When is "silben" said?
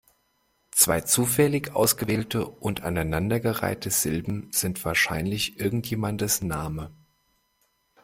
3.91-4.47